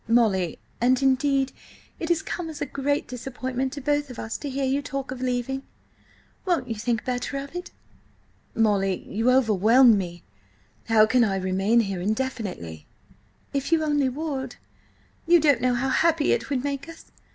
[0.07, 1.51] "Molly—" "And, indeed,
[1.99, 5.11] it has come as a great disappointment to both of us to hear you talk
[5.11, 5.61] of leaving.
[6.43, 7.69] Won't you think better of it?"
[8.55, 10.23] "Molly, you overwhelm me....
[10.85, 12.87] How can I remain here indefinitely?"
[13.53, 14.55] "If only you would!
[15.27, 17.11] You don't know how happy it would make us.